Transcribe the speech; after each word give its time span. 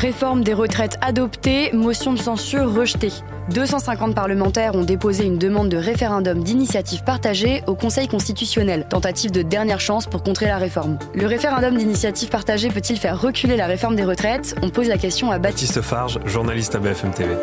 Réforme 0.00 0.42
des 0.42 0.54
retraites 0.54 0.96
adoptée, 1.02 1.72
motion 1.74 2.14
de 2.14 2.18
censure 2.18 2.74
rejetée. 2.74 3.12
250 3.50 4.14
parlementaires 4.14 4.74
ont 4.74 4.82
déposé 4.82 5.26
une 5.26 5.36
demande 5.36 5.68
de 5.68 5.76
référendum 5.76 6.42
d'initiative 6.42 7.04
partagée 7.04 7.62
au 7.66 7.74
Conseil 7.74 8.08
constitutionnel, 8.08 8.86
tentative 8.88 9.30
de 9.30 9.42
dernière 9.42 9.78
chance 9.78 10.06
pour 10.06 10.22
contrer 10.22 10.46
la 10.46 10.56
réforme. 10.56 10.98
Le 11.14 11.26
référendum 11.26 11.76
d'initiative 11.76 12.30
partagée 12.30 12.70
peut-il 12.70 12.96
faire 12.96 13.20
reculer 13.20 13.58
la 13.58 13.66
réforme 13.66 13.94
des 13.94 14.04
retraites? 14.04 14.54
On 14.62 14.70
pose 14.70 14.88
la 14.88 14.96
question 14.96 15.30
à 15.30 15.38
Baptiste 15.38 15.82
Farge, 15.82 16.18
journaliste 16.24 16.74
à 16.74 16.78
BFM 16.78 17.10
TV. 17.10 17.34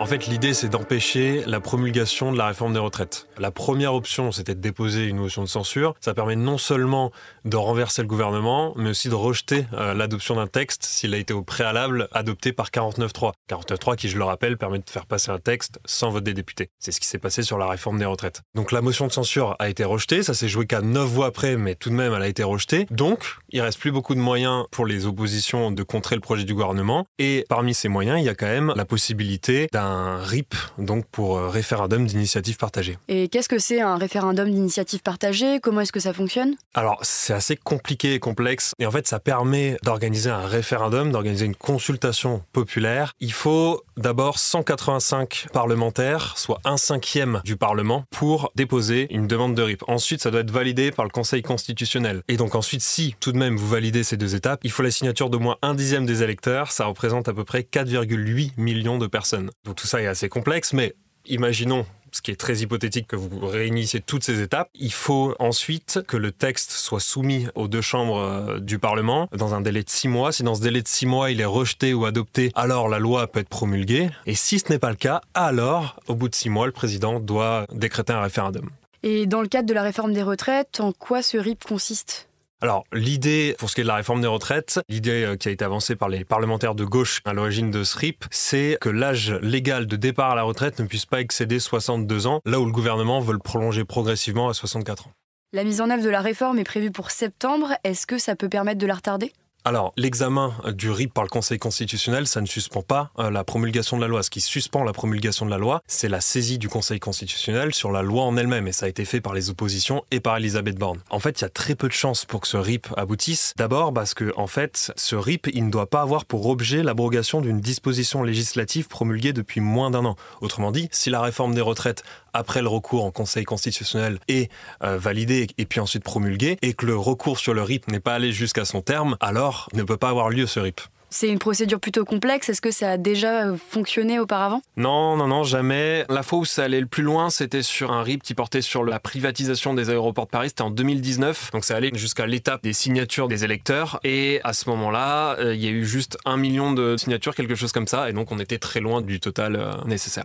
En 0.00 0.06
fait, 0.06 0.26
l'idée 0.26 0.54
c'est 0.54 0.68
d'empêcher 0.68 1.42
la 1.46 1.60
promulgation 1.60 2.32
de 2.32 2.38
la 2.38 2.46
réforme 2.46 2.72
des 2.72 2.78
retraites. 2.78 3.28
La 3.38 3.50
première 3.50 3.94
option, 3.94 4.32
c'était 4.32 4.54
de 4.54 4.60
déposer 4.60 5.06
une 5.06 5.16
motion 5.16 5.42
de 5.42 5.48
censure. 5.48 5.94
Ça 6.00 6.14
permet 6.14 6.36
non 6.36 6.58
seulement 6.58 7.12
de 7.44 7.56
renverser 7.56 8.02
le 8.02 8.08
gouvernement, 8.08 8.72
mais 8.76 8.90
aussi 8.90 9.08
de 9.08 9.14
rejeter 9.14 9.66
euh, 9.72 9.94
l'adoption 9.94 10.36
d'un 10.36 10.46
texte 10.46 10.84
s'il 10.84 11.14
a 11.14 11.16
été 11.16 11.32
au 11.32 11.42
préalable 11.42 12.08
adopté 12.12 12.52
par 12.52 12.70
49.3. 12.70 13.32
49.3 13.48 13.96
qui, 13.96 14.08
je 14.08 14.18
le 14.18 14.24
rappelle, 14.24 14.58
permet 14.58 14.78
de 14.78 14.88
faire 14.88 15.06
passer 15.06 15.30
un 15.30 15.38
texte 15.38 15.78
sans 15.84 16.10
vote 16.10 16.24
des 16.24 16.34
députés. 16.34 16.70
C'est 16.78 16.92
ce 16.92 17.00
qui 17.00 17.06
s'est 17.06 17.18
passé 17.18 17.42
sur 17.42 17.58
la 17.58 17.66
réforme 17.66 17.98
des 17.98 18.04
retraites. 18.04 18.42
Donc 18.54 18.72
la 18.72 18.82
motion 18.82 19.06
de 19.06 19.12
censure 19.12 19.56
a 19.58 19.68
été 19.68 19.84
rejetée, 19.84 20.22
ça 20.22 20.34
s'est 20.34 20.48
joué 20.48 20.66
qu'à 20.66 20.80
9 20.80 21.06
voix 21.06 21.26
après, 21.26 21.56
mais 21.56 21.74
tout 21.74 21.90
de 21.90 21.94
même 21.94 22.12
elle 22.14 22.22
a 22.22 22.28
été 22.28 22.42
rejetée. 22.42 22.86
Donc 22.90 23.36
il 23.50 23.60
reste 23.60 23.78
plus 23.78 23.92
beaucoup 23.92 24.14
de 24.14 24.20
moyens 24.20 24.64
pour 24.70 24.86
les 24.86 25.06
oppositions 25.06 25.70
de 25.70 25.82
contrer 25.82 26.16
le 26.16 26.20
projet 26.20 26.44
du 26.44 26.54
gouvernement. 26.54 27.06
Et 27.18 27.44
parmi 27.48 27.74
ces 27.74 27.88
moyens, 27.88 28.18
il 28.18 28.24
y 28.24 28.28
a 28.28 28.34
quand 28.34 28.46
même 28.46 28.72
la 28.76 28.84
possibilité 28.84 29.68
d'un 29.72 29.83
RIP, 30.22 30.54
donc 30.78 31.06
pour 31.06 31.38
euh, 31.38 31.48
référendum 31.48 32.06
d'initiative 32.06 32.56
partagée. 32.56 32.98
Et 33.08 33.28
qu'est-ce 33.28 33.48
que 33.48 33.58
c'est 33.58 33.80
un 33.80 33.96
référendum 33.96 34.50
d'initiative 34.50 35.00
partagée? 35.02 35.60
Comment 35.60 35.82
est-ce 35.82 35.92
que 35.92 36.00
ça 36.00 36.12
fonctionne? 36.12 36.54
Alors, 36.74 36.98
c'est 37.02 37.32
assez 37.32 37.56
compliqué 37.56 38.14
et 38.14 38.18
complexe. 38.18 38.72
Et 38.78 38.86
en 38.86 38.90
fait, 38.90 39.06
ça 39.06 39.20
permet 39.20 39.76
d'organiser 39.82 40.30
un 40.30 40.46
référendum, 40.46 41.12
d'organiser 41.12 41.46
une 41.46 41.56
consultation 41.56 42.42
populaire. 42.52 43.12
Il 43.20 43.32
faut 43.32 43.82
d'abord 43.96 44.38
185 44.38 45.46
parlementaires, 45.52 46.36
soit 46.36 46.60
un 46.64 46.76
cinquième 46.76 47.40
du 47.44 47.56
Parlement, 47.56 48.04
pour 48.10 48.50
déposer 48.54 49.06
une 49.10 49.26
demande 49.26 49.54
de 49.54 49.62
RIP. 49.62 49.82
Ensuite, 49.88 50.22
ça 50.22 50.30
doit 50.30 50.40
être 50.40 50.50
validé 50.50 50.90
par 50.90 51.04
le 51.04 51.10
Conseil 51.10 51.42
constitutionnel. 51.42 52.22
Et 52.28 52.36
donc 52.36 52.54
ensuite, 52.54 52.82
si 52.82 53.14
tout 53.20 53.32
de 53.32 53.38
même 53.38 53.56
vous 53.56 53.68
validez 53.68 54.02
ces 54.02 54.16
deux 54.16 54.34
étapes, 54.34 54.60
il 54.64 54.70
faut 54.70 54.82
la 54.82 54.90
signature 54.90 55.30
d'au 55.30 55.38
moins 55.38 55.56
un 55.62 55.74
dixième 55.74 56.06
des 56.06 56.22
électeurs. 56.22 56.72
Ça 56.72 56.86
représente 56.86 57.28
à 57.28 57.32
peu 57.32 57.44
près 57.44 57.60
4,8 57.60 58.52
millions 58.56 58.98
de 58.98 59.06
personnes. 59.06 59.50
Donc 59.64 59.73
tout 59.74 59.86
ça 59.86 60.00
est 60.00 60.06
assez 60.06 60.28
complexe, 60.28 60.72
mais 60.72 60.94
imaginons 61.26 61.86
ce 62.14 62.22
qui 62.22 62.30
est 62.30 62.36
très 62.36 62.58
hypothétique 62.58 63.08
que 63.08 63.16
vous 63.16 63.46
réunissiez 63.46 64.00
toutes 64.00 64.22
ces 64.22 64.40
étapes. 64.40 64.68
Il 64.74 64.92
faut 64.92 65.34
ensuite 65.38 66.00
que 66.06 66.16
le 66.16 66.30
texte 66.30 66.70
soit 66.70 67.00
soumis 67.00 67.48
aux 67.54 67.68
deux 67.68 67.80
chambres 67.80 68.18
euh, 68.18 68.60
du 68.60 68.78
Parlement 68.78 69.28
dans 69.36 69.54
un 69.54 69.60
délai 69.60 69.82
de 69.82 69.90
six 69.90 70.08
mois. 70.08 70.32
Si 70.32 70.42
dans 70.42 70.54
ce 70.54 70.62
délai 70.62 70.82
de 70.82 70.88
six 70.88 71.06
mois 71.06 71.30
il 71.30 71.40
est 71.40 71.44
rejeté 71.44 71.92
ou 71.92 72.04
adopté, 72.04 72.52
alors 72.54 72.88
la 72.88 72.98
loi 72.98 73.26
peut 73.26 73.40
être 73.40 73.48
promulguée. 73.48 74.10
Et 74.26 74.34
si 74.34 74.58
ce 74.58 74.72
n'est 74.72 74.78
pas 74.78 74.90
le 74.90 74.96
cas, 74.96 75.22
alors 75.34 76.00
au 76.06 76.14
bout 76.14 76.28
de 76.28 76.34
six 76.34 76.50
mois, 76.50 76.66
le 76.66 76.72
président 76.72 77.20
doit 77.20 77.66
décréter 77.72 78.12
un 78.12 78.20
référendum. 78.20 78.70
Et 79.02 79.26
dans 79.26 79.42
le 79.42 79.48
cadre 79.48 79.68
de 79.68 79.74
la 79.74 79.82
réforme 79.82 80.14
des 80.14 80.22
retraites, 80.22 80.80
en 80.80 80.92
quoi 80.92 81.20
ce 81.20 81.36
RIP 81.36 81.64
consiste? 81.64 82.28
Alors, 82.64 82.84
l'idée, 82.94 83.54
pour 83.58 83.68
ce 83.68 83.74
qui 83.74 83.82
est 83.82 83.84
de 83.84 83.88
la 83.88 83.96
réforme 83.96 84.22
des 84.22 84.26
retraites, 84.26 84.80
l'idée 84.88 85.22
euh, 85.22 85.36
qui 85.36 85.48
a 85.48 85.50
été 85.50 85.66
avancée 85.66 85.96
par 85.96 86.08
les 86.08 86.24
parlementaires 86.24 86.74
de 86.74 86.86
gauche 86.86 87.20
à 87.26 87.34
l'origine 87.34 87.70
de 87.70 87.84
ce 87.84 87.98
c'est 88.30 88.78
que 88.80 88.88
l'âge 88.88 89.32
légal 89.42 89.86
de 89.86 89.96
départ 89.96 90.30
à 90.30 90.34
la 90.34 90.44
retraite 90.44 90.78
ne 90.78 90.86
puisse 90.86 91.04
pas 91.04 91.20
excéder 91.20 91.58
62 91.58 92.26
ans, 92.26 92.40
là 92.46 92.58
où 92.58 92.64
le 92.64 92.72
gouvernement 92.72 93.20
veut 93.20 93.34
le 93.34 93.38
prolonger 93.38 93.84
progressivement 93.84 94.48
à 94.48 94.54
64 94.54 95.08
ans. 95.08 95.10
La 95.52 95.62
mise 95.62 95.82
en 95.82 95.90
œuvre 95.90 96.02
de 96.02 96.08
la 96.08 96.22
réforme 96.22 96.58
est 96.58 96.64
prévue 96.64 96.90
pour 96.90 97.10
septembre. 97.10 97.74
Est-ce 97.84 98.06
que 98.06 98.16
ça 98.16 98.34
peut 98.34 98.48
permettre 98.48 98.78
de 98.78 98.86
la 98.86 98.94
retarder? 98.94 99.30
Alors, 99.66 99.94
l'examen 99.96 100.52
du 100.74 100.90
RIP 100.90 101.14
par 101.14 101.24
le 101.24 101.30
Conseil 101.30 101.58
constitutionnel, 101.58 102.26
ça 102.26 102.42
ne 102.42 102.46
suspend 102.46 102.82
pas 102.82 103.10
euh, 103.18 103.30
la 103.30 103.44
promulgation 103.44 103.96
de 103.96 104.02
la 104.02 104.08
loi. 104.08 104.22
Ce 104.22 104.28
qui 104.28 104.42
suspend 104.42 104.84
la 104.84 104.92
promulgation 104.92 105.46
de 105.46 105.50
la 105.50 105.56
loi, 105.56 105.82
c'est 105.86 106.10
la 106.10 106.20
saisie 106.20 106.58
du 106.58 106.68
Conseil 106.68 107.00
constitutionnel 107.00 107.72
sur 107.72 107.90
la 107.90 108.02
loi 108.02 108.24
en 108.24 108.36
elle-même. 108.36 108.68
Et 108.68 108.72
ça 108.72 108.84
a 108.84 108.90
été 108.90 109.06
fait 109.06 109.22
par 109.22 109.32
les 109.32 109.48
oppositions 109.48 110.04
et 110.10 110.20
par 110.20 110.36
Elisabeth 110.36 110.76
Borne. 110.76 110.98
En 111.08 111.18
fait, 111.18 111.40
il 111.40 111.44
y 111.44 111.46
a 111.46 111.48
très 111.48 111.74
peu 111.76 111.88
de 111.88 111.94
chances 111.94 112.26
pour 112.26 112.42
que 112.42 112.46
ce 112.46 112.58
RIP 112.58 112.88
aboutisse. 112.98 113.54
D'abord 113.56 113.94
parce 113.94 114.12
que, 114.12 114.34
en 114.36 114.46
fait, 114.46 114.92
ce 114.96 115.16
RIP, 115.16 115.46
il 115.54 115.64
ne 115.64 115.70
doit 115.70 115.88
pas 115.88 116.02
avoir 116.02 116.26
pour 116.26 116.46
objet 116.46 116.82
l'abrogation 116.82 117.40
d'une 117.40 117.62
disposition 117.62 118.22
législative 118.22 118.88
promulguée 118.88 119.32
depuis 119.32 119.62
moins 119.62 119.90
d'un 119.90 120.04
an. 120.04 120.16
Autrement 120.42 120.72
dit, 120.72 120.90
si 120.92 121.08
la 121.08 121.22
réforme 121.22 121.54
des 121.54 121.62
retraites 121.62 122.04
après 122.34 122.60
le 122.60 122.68
recours 122.68 123.04
en 123.04 123.10
Conseil 123.12 123.44
constitutionnel 123.44 124.18
est 124.28 124.50
euh, 124.82 124.98
validé 124.98 125.46
et 125.56 125.64
puis 125.64 125.80
ensuite 125.80 126.04
promulgué, 126.04 126.58
et 126.60 126.74
que 126.74 126.84
le 126.84 126.96
recours 126.96 127.38
sur 127.38 127.54
le 127.54 127.62
RIP 127.62 127.88
n'est 127.88 128.00
pas 128.00 128.14
allé 128.14 128.32
jusqu'à 128.32 128.64
son 128.64 128.82
terme, 128.82 129.16
alors 129.20 129.53
ne 129.72 129.82
peut 129.82 129.96
pas 129.96 130.10
avoir 130.10 130.30
lieu 130.30 130.46
ce 130.46 130.60
RIP. 130.60 130.80
C'est 131.16 131.28
une 131.28 131.38
procédure 131.38 131.78
plutôt 131.78 132.04
complexe. 132.04 132.48
Est-ce 132.48 132.60
que 132.60 132.72
ça 132.72 132.90
a 132.90 132.96
déjà 132.96 133.46
euh, 133.46 133.56
fonctionné 133.56 134.18
auparavant? 134.18 134.62
Non, 134.76 135.16
non, 135.16 135.28
non, 135.28 135.44
jamais. 135.44 136.04
La 136.08 136.24
fois 136.24 136.40
où 136.40 136.44
ça 136.44 136.64
allait 136.64 136.80
le 136.80 136.88
plus 136.88 137.04
loin, 137.04 137.30
c'était 137.30 137.62
sur 137.62 137.92
un 137.92 138.02
RIP 138.02 138.20
qui 138.20 138.34
portait 138.34 138.62
sur 138.62 138.82
la 138.82 138.98
privatisation 138.98 139.74
des 139.74 139.90
aéroports 139.90 140.26
de 140.26 140.30
Paris. 140.30 140.48
C'était 140.48 140.62
en 140.62 140.70
2019. 140.70 141.52
Donc 141.52 141.64
ça 141.64 141.76
allait 141.76 141.92
jusqu'à 141.94 142.26
l'étape 142.26 142.64
des 142.64 142.72
signatures 142.72 143.28
des 143.28 143.44
électeurs. 143.44 144.00
Et 144.02 144.40
à 144.42 144.52
ce 144.52 144.68
moment-là, 144.70 145.36
euh, 145.38 145.54
il 145.54 145.64
y 145.64 145.68
a 145.68 145.70
eu 145.70 145.84
juste 145.84 146.18
un 146.24 146.36
million 146.36 146.72
de 146.72 146.96
signatures, 146.96 147.36
quelque 147.36 147.54
chose 147.54 147.70
comme 147.70 147.86
ça. 147.86 148.10
Et 148.10 148.12
donc 148.12 148.32
on 148.32 148.40
était 148.40 148.58
très 148.58 148.80
loin 148.80 149.00
du 149.00 149.20
total 149.20 149.76
nécessaire. 149.86 150.24